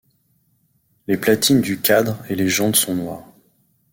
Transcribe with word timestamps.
Les 1.05 1.15
platines 1.15 1.61
du 1.61 1.79
cadre 1.79 2.17
et 2.27 2.33
les 2.33 2.49
jantes 2.49 2.75
sont 2.75 2.95
noires. 2.95 3.31